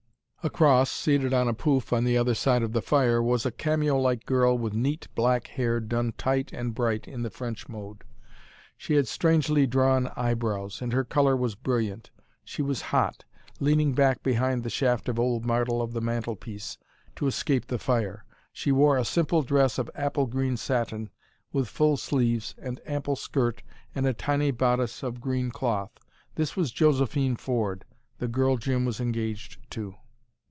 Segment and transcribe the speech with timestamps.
[0.43, 3.99] Across, seated on a pouffe on the other side of the fire, was a cameo
[3.99, 8.03] like girl with neat black hair done tight and bright in the French mode.
[8.75, 12.09] She had strangely drawn eyebrows, and her colour was brilliant.
[12.43, 13.23] She was hot,
[13.59, 16.79] leaning back behind the shaft of old marble of the mantel piece,
[17.17, 18.25] to escape the fire.
[18.51, 21.11] She wore a simple dress of apple green satin,
[21.53, 23.61] with full sleeves and ample skirt
[23.93, 25.91] and a tiny bodice of green cloth.
[26.33, 27.85] This was Josephine Ford,
[28.17, 29.93] the girl Jim was engaged to.